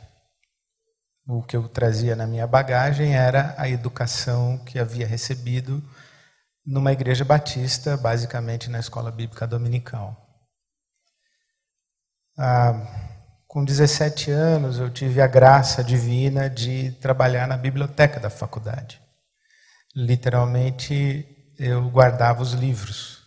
O 1.25 1.41
que 1.43 1.55
eu 1.55 1.69
trazia 1.69 2.15
na 2.17 2.27
minha 2.27 2.45
bagagem 2.47 3.15
era 3.15 3.55
a 3.57 3.69
educação 3.69 4.57
que 4.65 4.77
havia 4.77 5.07
recebido 5.07 5.81
numa 6.65 6.91
igreja 6.91 7.23
batista, 7.23 7.95
basicamente 7.95 8.69
na 8.69 8.79
escola 8.79 9.09
bíblica 9.11 9.47
dominical. 9.47 10.17
Ah, 12.37 12.73
Com 13.47 13.63
17 13.65 14.31
anos, 14.31 14.79
eu 14.79 14.89
tive 14.89 15.21
a 15.21 15.27
graça 15.27 15.83
divina 15.83 16.49
de 16.49 16.91
trabalhar 17.01 17.47
na 17.47 17.57
biblioteca 17.57 18.19
da 18.19 18.29
faculdade. 18.29 19.01
Literalmente, 19.95 21.36
eu 21.59 21.89
guardava 21.89 22.41
os 22.41 22.53
livros 22.53 23.17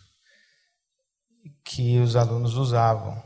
que 1.63 1.99
os 1.99 2.15
alunos 2.15 2.55
usavam. 2.55 3.21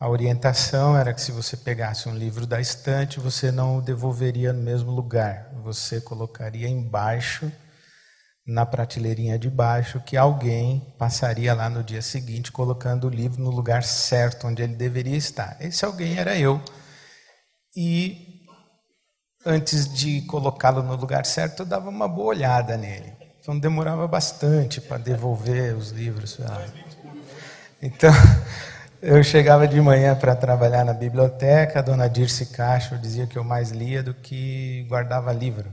A 0.00 0.08
orientação 0.08 0.96
era 0.96 1.12
que 1.12 1.20
se 1.20 1.32
você 1.32 1.56
pegasse 1.56 2.08
um 2.08 2.16
livro 2.16 2.46
da 2.46 2.60
estante, 2.60 3.18
você 3.18 3.50
não 3.50 3.78
o 3.78 3.82
devolveria 3.82 4.52
no 4.52 4.62
mesmo 4.62 4.92
lugar. 4.92 5.50
Você 5.64 6.00
colocaria 6.00 6.68
embaixo, 6.68 7.50
na 8.46 8.64
prateleirinha 8.64 9.38
de 9.38 9.50
baixo, 9.50 10.00
que 10.00 10.16
alguém 10.16 10.94
passaria 10.98 11.52
lá 11.52 11.68
no 11.68 11.82
dia 11.82 12.00
seguinte 12.00 12.52
colocando 12.52 13.08
o 13.08 13.10
livro 13.10 13.42
no 13.42 13.50
lugar 13.50 13.82
certo, 13.82 14.46
onde 14.46 14.62
ele 14.62 14.76
deveria 14.76 15.16
estar. 15.16 15.56
Esse 15.60 15.84
alguém 15.84 16.16
era 16.16 16.38
eu. 16.38 16.62
E 17.76 18.46
antes 19.44 19.92
de 19.92 20.22
colocá-lo 20.22 20.82
no 20.82 20.94
lugar 20.94 21.26
certo, 21.26 21.62
eu 21.62 21.66
dava 21.66 21.88
uma 21.88 22.08
boa 22.08 22.28
olhada 22.28 22.76
nele. 22.76 23.17
Então 23.48 23.58
demorava 23.58 24.06
bastante 24.06 24.78
para 24.78 24.98
devolver 24.98 25.74
os 25.74 25.88
livros. 25.88 26.38
Então, 27.80 28.12
eu 29.00 29.24
chegava 29.24 29.66
de 29.66 29.80
manhã 29.80 30.14
para 30.14 30.36
trabalhar 30.36 30.84
na 30.84 30.92
biblioteca, 30.92 31.78
a 31.78 31.82
dona 31.82 32.10
Dirce 32.10 32.44
Cacho 32.44 32.98
dizia 32.98 33.26
que 33.26 33.38
eu 33.38 33.42
mais 33.42 33.70
lia 33.70 34.02
do 34.02 34.12
que 34.12 34.84
guardava 34.86 35.32
livro. 35.32 35.66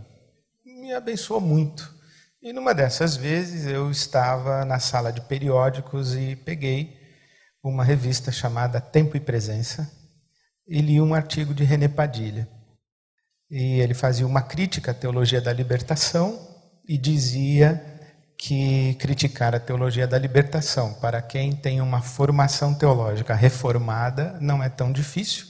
Me 0.65 0.93
abençoou 0.93 1.41
muito. 1.41 1.93
E 2.41 2.53
numa 2.53 2.73
dessas 2.73 3.17
vezes 3.17 3.65
eu 3.67 3.91
estava 3.91 4.63
na 4.63 4.79
sala 4.79 5.11
de 5.11 5.19
periódicos 5.19 6.15
e 6.15 6.33
peguei 6.33 6.97
uma 7.61 7.83
revista 7.83 8.31
chamada 8.31 8.79
Tempo 8.79 9.17
e 9.17 9.19
Presença 9.19 9.91
e 10.65 10.79
li 10.79 11.01
um 11.01 11.13
artigo 11.13 11.53
de 11.53 11.65
René 11.65 11.89
Padilha. 11.89 12.47
E 13.51 13.81
ele 13.81 13.93
fazia 13.93 14.25
uma 14.25 14.41
crítica 14.41 14.91
à 14.91 14.93
teologia 14.93 15.41
da 15.41 15.51
libertação 15.51 16.54
e 16.87 16.97
dizia 16.97 17.83
que 18.37 18.95
criticar 18.95 19.55
a 19.55 19.59
teologia 19.59 20.05
da 20.05 20.19
libertação 20.19 20.93
para 20.95 21.21
quem 21.21 21.55
tem 21.55 21.81
uma 21.81 22.01
formação 22.01 22.73
teológica 22.73 23.33
reformada 23.33 24.37
não 24.39 24.61
é 24.61 24.69
tão 24.69 24.91
difícil. 24.91 25.47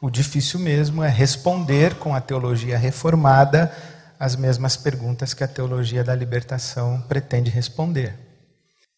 O 0.00 0.08
difícil 0.08 0.58
mesmo 0.58 1.02
é 1.02 1.08
responder 1.08 1.96
com 1.96 2.14
a 2.14 2.20
teologia 2.20 2.78
reformada 2.78 3.70
as 4.18 4.36
mesmas 4.36 4.76
perguntas 4.76 5.34
que 5.34 5.44
a 5.44 5.48
teologia 5.48 6.02
da 6.02 6.14
libertação 6.14 7.02
pretende 7.02 7.50
responder. 7.50 8.14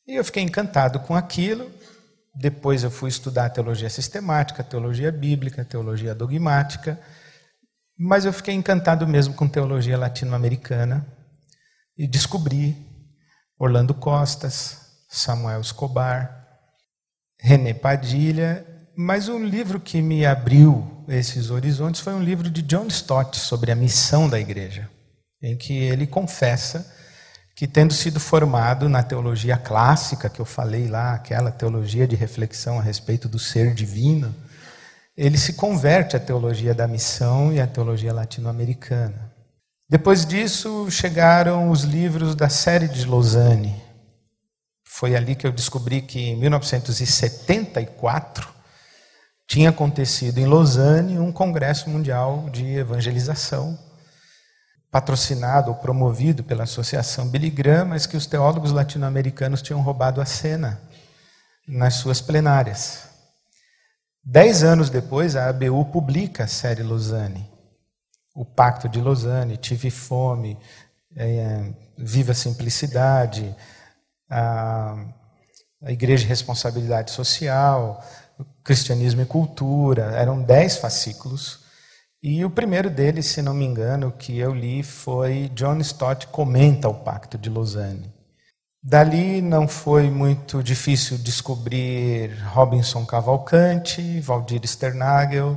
E 0.06 0.16
eu 0.16 0.24
fiquei 0.24 0.42
encantado 0.42 1.00
com 1.00 1.14
aquilo. 1.14 1.70
Depois 2.34 2.82
eu 2.82 2.90
fui 2.90 3.08
estudar 3.08 3.50
teologia 3.50 3.90
sistemática, 3.90 4.64
teologia 4.64 5.12
bíblica, 5.12 5.64
teologia 5.64 6.14
dogmática, 6.14 6.98
mas 7.98 8.24
eu 8.24 8.32
fiquei 8.32 8.54
encantado 8.54 9.06
mesmo 9.06 9.34
com 9.34 9.46
teologia 9.46 9.98
latino-americana 9.98 11.06
e 12.02 12.06
descobri 12.08 12.76
Orlando 13.56 13.94
Costas, 13.94 14.76
Samuel 15.08 15.60
Escobar, 15.60 16.48
René 17.38 17.72
Padilha, 17.72 18.66
mas 18.96 19.28
um 19.28 19.38
livro 19.44 19.78
que 19.78 20.02
me 20.02 20.26
abriu 20.26 21.04
esses 21.06 21.48
horizontes 21.48 22.00
foi 22.00 22.12
um 22.12 22.20
livro 22.20 22.50
de 22.50 22.60
John 22.60 22.88
Stott 22.88 23.38
sobre 23.38 23.70
a 23.70 23.76
missão 23.76 24.28
da 24.28 24.40
igreja, 24.40 24.90
em 25.40 25.56
que 25.56 25.74
ele 25.74 26.04
confessa 26.04 26.92
que, 27.54 27.68
tendo 27.68 27.94
sido 27.94 28.18
formado 28.18 28.88
na 28.88 29.04
teologia 29.04 29.56
clássica, 29.56 30.28
que 30.28 30.40
eu 30.40 30.44
falei 30.44 30.88
lá, 30.88 31.14
aquela 31.14 31.52
teologia 31.52 32.08
de 32.08 32.16
reflexão 32.16 32.80
a 32.80 32.82
respeito 32.82 33.28
do 33.28 33.38
ser 33.38 33.74
divino, 33.74 34.34
ele 35.16 35.38
se 35.38 35.52
converte 35.52 36.16
à 36.16 36.18
teologia 36.18 36.74
da 36.74 36.88
missão 36.88 37.52
e 37.52 37.60
à 37.60 37.66
teologia 37.68 38.12
latino-americana. 38.12 39.31
Depois 39.92 40.24
disso, 40.24 40.90
chegaram 40.90 41.70
os 41.70 41.82
livros 41.82 42.34
da 42.34 42.48
série 42.48 42.88
de 42.88 43.04
Lausanne. 43.04 43.78
Foi 44.82 45.14
ali 45.14 45.34
que 45.34 45.46
eu 45.46 45.52
descobri 45.52 46.00
que 46.00 46.18
em 46.18 46.36
1974 46.36 48.48
tinha 49.46 49.68
acontecido 49.68 50.38
em 50.38 50.46
Lausanne 50.46 51.18
um 51.18 51.30
congresso 51.30 51.90
mundial 51.90 52.48
de 52.48 52.64
evangelização, 52.74 53.78
patrocinado 54.90 55.68
ou 55.68 55.76
promovido 55.76 56.42
pela 56.42 56.62
Associação 56.62 57.28
Billy 57.28 57.50
Graham, 57.50 57.88
mas 57.88 58.06
que 58.06 58.16
os 58.16 58.24
teólogos 58.24 58.72
latino-americanos 58.72 59.60
tinham 59.60 59.82
roubado 59.82 60.22
a 60.22 60.24
cena 60.24 60.80
nas 61.68 61.96
suas 61.96 62.18
plenárias. 62.18 63.08
Dez 64.24 64.64
anos 64.64 64.88
depois, 64.88 65.36
a 65.36 65.50
ABU 65.50 65.84
publica 65.92 66.44
a 66.44 66.48
série 66.48 66.82
Lausanne 66.82 67.51
o 68.34 68.44
Pacto 68.44 68.88
de 68.88 69.00
Lausanne, 69.00 69.56
Tive 69.56 69.90
Fome, 69.90 70.58
é, 71.16 71.72
Viva 71.98 72.32
a 72.32 72.34
Simplicidade, 72.34 73.54
a, 74.30 74.96
a 75.82 75.92
Igreja 75.92 76.22
de 76.22 76.28
Responsabilidade 76.28 77.10
Social, 77.10 78.02
Cristianismo 78.64 79.22
e 79.22 79.26
Cultura. 79.26 80.12
Eram 80.16 80.42
dez 80.42 80.76
fascículos. 80.76 81.60
E 82.22 82.44
o 82.44 82.50
primeiro 82.50 82.88
deles, 82.88 83.26
se 83.26 83.42
não 83.42 83.52
me 83.52 83.64
engano, 83.64 84.12
que 84.12 84.38
eu 84.38 84.54
li 84.54 84.82
foi 84.82 85.50
John 85.54 85.78
Stott 85.78 86.28
comenta 86.28 86.88
o 86.88 86.94
Pacto 86.94 87.36
de 87.36 87.50
Lausanne. 87.50 88.12
Dali 88.82 89.40
não 89.40 89.68
foi 89.68 90.10
muito 90.10 90.62
difícil 90.62 91.16
descobrir 91.18 92.36
Robinson 92.48 93.04
Cavalcante, 93.06 94.18
Valdir 94.20 94.60
Sternagel, 94.64 95.56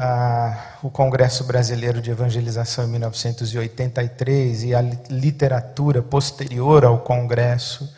ah, 0.00 0.78
o 0.80 0.90
Congresso 0.90 1.42
Brasileiro 1.42 2.00
de 2.00 2.12
Evangelização 2.12 2.84
em 2.84 2.88
1983 2.88 4.62
e 4.62 4.72
a 4.72 4.80
literatura 4.80 6.00
posterior 6.00 6.84
ao 6.84 7.00
Congresso 7.00 7.92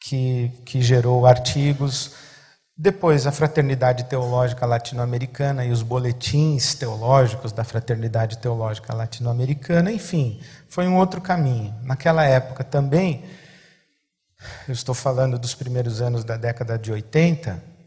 que, 0.00 0.50
que 0.64 0.80
gerou 0.80 1.26
artigos. 1.26 2.12
Depois, 2.74 3.26
a 3.26 3.32
Fraternidade 3.32 4.04
Teológica 4.04 4.64
Latino-Americana 4.64 5.66
e 5.66 5.70
os 5.70 5.82
boletins 5.82 6.74
teológicos 6.74 7.52
da 7.52 7.62
Fraternidade 7.62 8.38
Teológica 8.38 8.94
Latino-Americana, 8.94 9.92
enfim, 9.92 10.40
foi 10.66 10.88
um 10.88 10.96
outro 10.96 11.20
caminho. 11.20 11.74
Naquela 11.82 12.24
época 12.24 12.64
também, 12.64 13.22
eu 14.66 14.72
estou 14.72 14.94
falando 14.94 15.38
dos 15.38 15.54
primeiros 15.54 16.00
anos 16.00 16.24
da 16.24 16.38
década 16.38 16.78
de 16.78 16.90
80, 16.90 17.77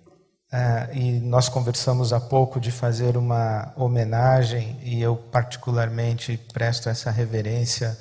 Uh, 0.54 0.94
e 0.94 1.20
nós 1.22 1.48
conversamos 1.48 2.12
há 2.12 2.20
pouco 2.20 2.60
de 2.60 2.72
fazer 2.72 3.16
uma 3.16 3.72
homenagem, 3.78 4.78
e 4.84 5.02
eu 5.02 5.16
particularmente 5.16 6.38
presto 6.52 6.90
essa 6.90 7.10
reverência 7.10 7.98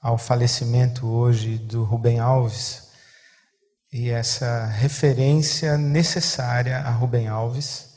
ao 0.00 0.16
falecimento 0.16 1.06
hoje 1.06 1.58
do 1.58 1.84
Rubem 1.84 2.18
Alves, 2.18 2.84
e 3.92 4.08
essa 4.08 4.64
referência 4.64 5.76
necessária 5.76 6.78
a 6.78 6.90
Rubem 6.90 7.28
Alves. 7.28 7.90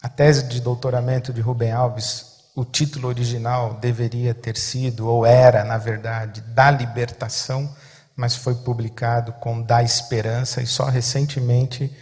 A 0.00 0.08
tese 0.08 0.44
de 0.44 0.60
doutoramento 0.60 1.32
de 1.32 1.40
Rubem 1.40 1.72
Alves, 1.72 2.24
o 2.54 2.64
título 2.64 3.08
original 3.08 3.74
deveria 3.74 4.32
ter 4.32 4.56
sido, 4.56 5.08
ou 5.08 5.26
era, 5.26 5.64
na 5.64 5.76
verdade, 5.76 6.40
Da 6.40 6.70
Libertação, 6.70 7.74
mas 8.14 8.36
foi 8.36 8.54
publicado 8.54 9.32
com 9.32 9.60
Da 9.60 9.82
Esperança, 9.82 10.62
e 10.62 10.66
só 10.68 10.84
recentemente 10.84 11.92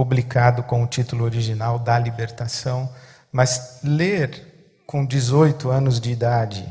publicado 0.00 0.62
com 0.62 0.82
o 0.82 0.86
título 0.86 1.24
original 1.24 1.78
da 1.78 1.98
libertação, 1.98 2.90
mas 3.30 3.80
ler 3.84 4.80
com 4.86 5.04
18 5.04 5.68
anos 5.68 6.00
de 6.00 6.10
idade 6.10 6.66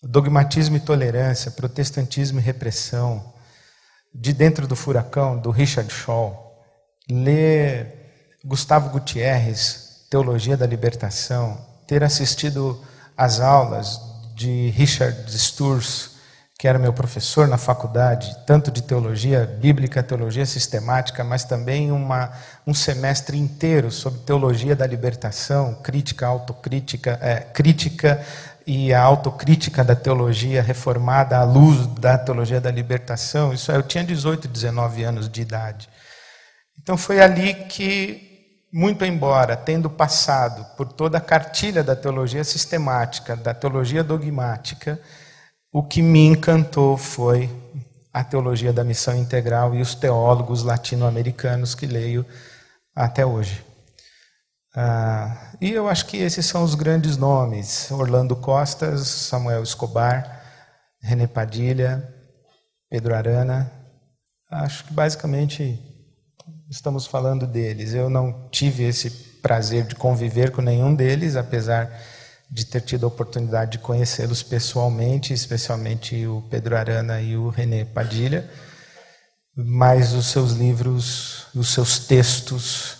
Dogmatismo 0.00 0.76
e 0.76 0.80
Tolerância, 0.80 1.50
Protestantismo 1.50 2.38
e 2.38 2.42
Repressão, 2.42 3.34
De 4.14 4.32
Dentro 4.32 4.68
do 4.68 4.76
Furacão, 4.76 5.36
do 5.36 5.50
Richard 5.50 5.92
Shaw, 5.92 6.62
ler 7.10 8.38
Gustavo 8.44 8.90
Gutierrez, 8.90 10.06
Teologia 10.08 10.56
da 10.56 10.64
Libertação, 10.64 11.60
ter 11.88 12.04
assistido 12.04 12.80
às 13.16 13.40
aulas 13.40 14.00
de 14.36 14.70
Richard 14.70 15.28
Sturz, 15.36 16.17
que 16.58 16.66
era 16.66 16.76
meu 16.76 16.92
professor 16.92 17.46
na 17.46 17.56
faculdade, 17.56 18.36
tanto 18.44 18.72
de 18.72 18.82
teologia 18.82 19.46
bíblica, 19.46 20.02
teologia 20.02 20.44
sistemática, 20.44 21.22
mas 21.22 21.44
também 21.44 21.92
uma, 21.92 22.32
um 22.66 22.74
semestre 22.74 23.38
inteiro 23.38 23.92
sobre 23.92 24.18
teologia 24.22 24.74
da 24.74 24.84
libertação, 24.84 25.76
crítica, 25.76 26.26
autocrítica, 26.26 27.16
é, 27.22 27.36
crítica 27.36 28.20
e 28.66 28.92
a 28.92 29.00
autocrítica 29.00 29.84
da 29.84 29.94
teologia 29.94 30.60
reformada 30.60 31.38
à 31.38 31.44
luz 31.44 31.86
da 31.86 32.18
teologia 32.18 32.60
da 32.60 32.72
libertação. 32.72 33.52
Isso 33.52 33.70
eu 33.70 33.82
tinha 33.84 34.02
18, 34.02 34.48
19 34.48 35.04
anos 35.04 35.28
de 35.28 35.40
idade. 35.40 35.88
Então 36.82 36.96
foi 36.96 37.20
ali 37.20 37.54
que, 37.54 38.66
muito 38.72 39.04
embora 39.04 39.56
tendo 39.56 39.88
passado 39.88 40.66
por 40.76 40.92
toda 40.92 41.18
a 41.18 41.20
cartilha 41.20 41.84
da 41.84 41.94
teologia 41.94 42.42
sistemática, 42.42 43.36
da 43.36 43.54
teologia 43.54 44.02
dogmática, 44.02 45.00
o 45.72 45.82
que 45.82 46.02
me 46.02 46.26
encantou 46.26 46.96
foi 46.96 47.50
a 48.12 48.24
teologia 48.24 48.72
da 48.72 48.82
missão 48.82 49.16
integral 49.16 49.74
e 49.74 49.82
os 49.82 49.94
teólogos 49.94 50.62
latino-americanos 50.62 51.74
que 51.74 51.86
leio 51.86 52.24
até 52.94 53.24
hoje. 53.24 53.64
Ah, 54.74 55.52
e 55.60 55.72
eu 55.72 55.88
acho 55.88 56.06
que 56.06 56.16
esses 56.16 56.46
são 56.46 56.62
os 56.62 56.74
grandes 56.74 57.16
nomes: 57.16 57.90
Orlando 57.90 58.36
Costas, 58.36 59.06
Samuel 59.06 59.62
Escobar, 59.62 60.42
René 61.00 61.26
Padilha, 61.26 62.06
Pedro 62.90 63.14
Arana. 63.14 63.70
Acho 64.50 64.84
que 64.84 64.92
basicamente 64.92 65.78
estamos 66.70 67.06
falando 67.06 67.46
deles. 67.46 67.92
Eu 67.92 68.08
não 68.08 68.48
tive 68.50 68.84
esse 68.84 69.10
prazer 69.40 69.84
de 69.84 69.94
conviver 69.94 70.50
com 70.50 70.62
nenhum 70.62 70.94
deles, 70.94 71.36
apesar 71.36 71.84
de 71.84 72.17
ter 72.64 72.80
tido 72.80 73.04
a 73.04 73.08
oportunidade 73.08 73.72
de 73.72 73.78
conhecê-los 73.78 74.42
pessoalmente, 74.42 75.32
especialmente 75.32 76.26
o 76.26 76.42
Pedro 76.50 76.76
Arana 76.76 77.20
e 77.20 77.36
o 77.36 77.48
René 77.48 77.84
Padilha. 77.84 78.48
Mas 79.54 80.12
os 80.12 80.26
seus 80.26 80.52
livros, 80.52 81.46
os 81.54 81.72
seus 81.72 81.98
textos 81.98 82.98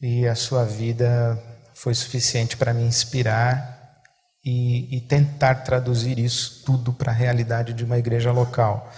e 0.00 0.26
a 0.26 0.34
sua 0.34 0.64
vida 0.64 1.38
foi 1.74 1.94
suficiente 1.94 2.56
para 2.56 2.72
me 2.72 2.82
inspirar 2.82 4.00
e, 4.44 4.96
e, 4.96 5.00
tentar 5.02 5.56
traduzir 5.56 6.18
isso 6.18 6.62
tudo 6.64 6.92
para 6.92 7.12
a 7.12 7.14
realidade 7.14 7.74
de 7.74 7.84
uma 7.84 7.98
igreja 7.98 8.32
local. 8.32 8.90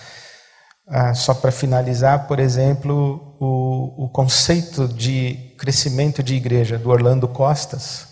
Ah, 0.86 1.14
só 1.14 1.34
para 1.34 1.50
finalizar, 1.50 2.26
por 2.28 2.38
exemplo, 2.38 3.36
o, 3.40 4.04
o 4.04 4.08
conceito 4.08 4.86
de 4.86 5.54
crescimento 5.58 6.22
de 6.22 6.34
igreja 6.34 6.78
do 6.78 6.90
Orlando 6.90 7.26
Costas, 7.26 8.11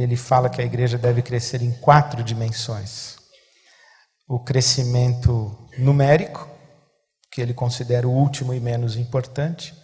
ele 0.00 0.16
fala 0.16 0.50
que 0.50 0.60
a 0.60 0.64
igreja 0.64 0.98
deve 0.98 1.22
crescer 1.22 1.62
em 1.62 1.72
quatro 1.72 2.22
dimensões: 2.22 3.16
o 4.28 4.42
crescimento 4.42 5.68
numérico, 5.78 6.48
que 7.30 7.40
ele 7.40 7.54
considera 7.54 8.06
o 8.06 8.12
último 8.12 8.52
e 8.52 8.60
menos 8.60 8.96
importante, 8.96 9.74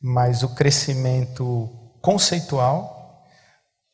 mas 0.00 0.42
o 0.42 0.54
crescimento 0.54 1.68
conceitual, 2.00 3.24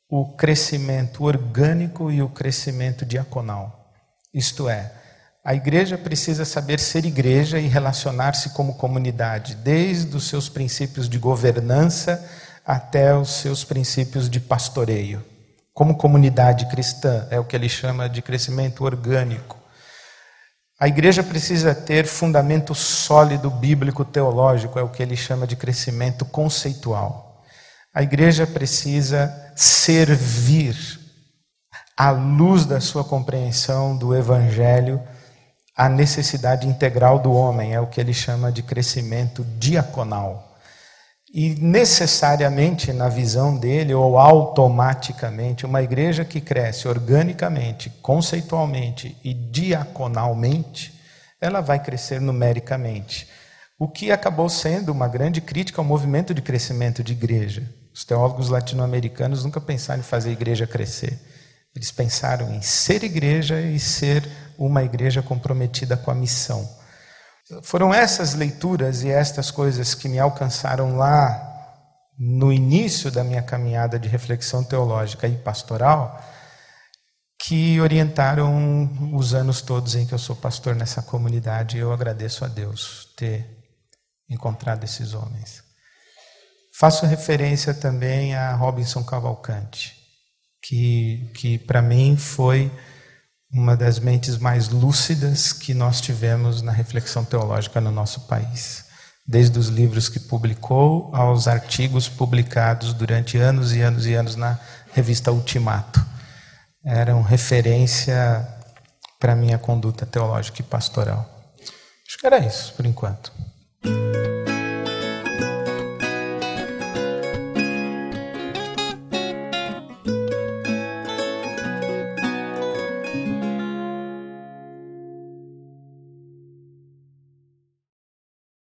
o 0.09 0.37
crescimento 0.37 1.25
orgânico 1.25 2.11
e 2.11 2.21
o 2.21 2.29
crescimento 2.29 3.07
diaconal. 3.07 3.93
Isto 4.35 4.69
é, 4.69 4.93
a 5.45 5.55
igreja 5.55 5.97
precisa 5.97 6.45
saber 6.45 6.79
ser 6.79 7.07
igreja 7.07 7.59
e 7.59 7.67
relacionar-se 7.67 8.51
como 8.51 8.75
comunidade, 8.75 9.55
desde 9.55 10.15
os 10.15 10.29
seus 10.29 10.49
princípios 10.49 11.09
de 11.09 11.19
governança 11.19 12.23
até 12.65 13.15
os 13.15 13.31
seus 13.31 13.65
princípios 13.65 14.29
de 14.29 14.41
pastoreio. 14.41 15.25
Como 15.73 15.97
comunidade 15.97 16.67
cristã, 16.67 17.27
é 17.31 17.39
o 17.39 17.45
que 17.45 17.57
ele 17.57 17.69
chama 17.69 18.09
de 18.09 18.21
crescimento 18.21 18.85
orgânico. 18.85 19.57
A 20.79 20.89
igreja 20.89 21.23
precisa 21.23 21.75
ter 21.75 22.07
fundamento 22.07 22.75
sólido 22.75 23.51
bíblico 23.51 24.05
teológico, 24.05 24.79
é 24.79 24.83
o 24.83 24.89
que 24.89 25.03
ele 25.03 25.17
chama 25.17 25.47
de 25.47 25.57
crescimento 25.57 26.25
conceitual. 26.25 27.43
A 27.95 28.03
igreja 28.03 28.47
precisa 28.47 29.53
servir 29.55 30.77
à 31.97 32.11
luz 32.11 32.65
da 32.65 32.81
sua 32.81 33.05
compreensão 33.05 33.97
do 33.97 34.17
evangelho 34.17 35.03
a 35.77 35.89
necessidade 35.89 36.69
integral 36.69 37.19
do 37.19 37.33
homem, 37.33 37.75
é 37.75 37.81
o 37.81 37.87
que 37.87 38.01
ele 38.01 38.13
chama 38.13 38.53
de 38.53 38.63
crescimento 38.63 39.45
diaconal. 39.59 40.50
E 41.33 41.55
necessariamente, 41.61 42.93
na 42.93 43.09
visão 43.09 43.57
dele, 43.57 43.95
ou 43.95 44.19
automaticamente, 44.19 45.65
uma 45.65 45.81
igreja 45.81 46.25
que 46.25 46.41
cresce 46.41 46.89
organicamente, 46.89 47.89
conceitualmente 48.03 49.17
e 49.23 49.33
diaconalmente, 49.33 50.93
ela 51.41 51.61
vai 51.61 51.81
crescer 51.81 52.21
numericamente. 52.21 53.29
O 53.79 53.87
que 53.87 54.11
acabou 54.11 54.49
sendo 54.49 54.91
uma 54.91 55.07
grande 55.07 55.41
crítica 55.41 55.81
ao 55.81 55.85
movimento 55.85 56.35
de 56.35 56.43
crescimento 56.43 57.03
de 57.03 57.13
igreja. 57.13 57.63
Os 57.95 58.05
teólogos 58.05 58.49
latino-americanos 58.49 59.45
nunca 59.45 59.61
pensaram 59.61 60.01
em 60.01 60.05
fazer 60.05 60.31
a 60.31 60.33
igreja 60.33 60.67
crescer. 60.67 61.17
Eles 61.75 61.93
pensaram 61.93 62.53
em 62.53 62.61
ser 62.61 63.05
igreja 63.05 63.61
e 63.61 63.79
ser 63.79 64.29
uma 64.59 64.83
igreja 64.83 65.23
comprometida 65.23 65.97
com 65.97 66.11
a 66.11 66.15
missão. 66.15 66.69
Foram 67.63 67.93
essas 67.93 68.35
leituras 68.35 69.03
e 69.03 69.11
estas 69.11 69.51
coisas 69.51 69.95
que 69.95 70.09
me 70.09 70.19
alcançaram 70.19 70.97
lá 70.97 71.47
no 72.19 72.53
início 72.53 73.11
da 73.11 73.25
minha 73.25 73.43
caminhada 73.43 73.99
de 73.99 74.09
reflexão 74.09 74.63
teológica 74.63 75.27
e 75.27 75.37
pastoral 75.37 76.23
que 77.43 77.81
orientaram 77.81 79.15
os 79.15 79.33
anos 79.33 79.63
todos 79.63 79.95
em 79.95 80.07
que 80.07 80.13
eu 80.13 80.19
sou 80.19 80.37
pastor 80.37 80.77
nessa 80.77 81.03
comunidade. 81.03 81.79
Eu 81.79 81.93
agradeço 81.93 82.45
a 82.45 82.49
Deus 82.49 83.09
ter 83.17 83.47
encontrado 84.29 84.85
esses 84.85 85.15
homens. 85.15 85.63
Faço 86.79 87.07
referência 87.07 87.75
também 87.75 88.35
a 88.35 88.55
Robinson 88.55 89.03
Cavalcante, 89.03 89.97
que, 90.63 91.31
que 91.35 91.59
para 91.59 91.83
mim 91.83 92.17
foi 92.17 92.71
uma 93.53 93.77
das 93.77 93.99
mentes 93.99 94.39
mais 94.39 94.69
lúcidas 94.69 95.53
que 95.53 95.75
nós 95.75 96.01
tivemos 96.01 96.63
na 96.63 96.71
reflexão 96.71 97.25
teológica 97.25 97.81
no 97.81 97.91
nosso 97.91 98.21
país. 98.23 98.85
Desde 99.27 99.59
os 99.59 99.69
livros 99.69 100.09
que 100.09 100.21
publicou 100.21 101.11
aos 101.15 101.49
artigos 101.49 102.09
publicados 102.09 102.93
durante 102.93 103.37
anos 103.37 103.75
e 103.75 103.81
anos 103.81 104.07
e 104.07 104.15
anos 104.15 104.37
na 104.37 104.59
revista 104.93 105.33
Ultimato. 105.33 106.05
Eram 106.85 107.23
referência 107.23 108.47
para 109.19 109.37
minha 109.37 109.59
conduta 109.59 110.07
teológica 110.07 110.63
e 110.63 110.65
pastoral. 110.65 111.29
Acho 112.09 112.19
que 112.19 112.27
era 112.27 112.39
isso, 112.39 112.73
por 112.75 112.87
enquanto. 112.87 113.31